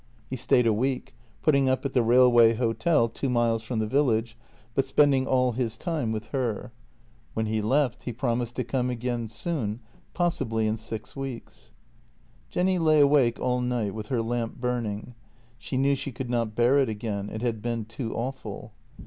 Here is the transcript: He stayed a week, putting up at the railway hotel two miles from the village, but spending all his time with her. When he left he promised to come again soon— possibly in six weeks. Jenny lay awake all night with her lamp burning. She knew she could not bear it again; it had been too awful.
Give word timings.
He 0.31 0.35
stayed 0.35 0.65
a 0.65 0.73
week, 0.73 1.13
putting 1.43 1.69
up 1.69 1.85
at 1.85 1.93
the 1.93 2.01
railway 2.01 2.55
hotel 2.55 3.07
two 3.07 3.29
miles 3.29 3.61
from 3.61 3.77
the 3.77 3.85
village, 3.85 4.35
but 4.73 4.83
spending 4.83 5.27
all 5.27 5.51
his 5.51 5.77
time 5.77 6.11
with 6.11 6.29
her. 6.29 6.71
When 7.35 7.45
he 7.45 7.61
left 7.61 8.01
he 8.01 8.11
promised 8.11 8.55
to 8.55 8.63
come 8.63 8.89
again 8.89 9.27
soon— 9.27 9.79
possibly 10.15 10.65
in 10.65 10.77
six 10.77 11.15
weeks. 11.15 11.71
Jenny 12.49 12.79
lay 12.79 12.99
awake 12.99 13.39
all 13.39 13.61
night 13.61 13.93
with 13.93 14.07
her 14.07 14.23
lamp 14.23 14.55
burning. 14.59 15.13
She 15.59 15.77
knew 15.77 15.95
she 15.95 16.11
could 16.11 16.31
not 16.31 16.55
bear 16.55 16.79
it 16.79 16.89
again; 16.89 17.29
it 17.29 17.43
had 17.43 17.61
been 17.61 17.85
too 17.85 18.11
awful. 18.15 18.71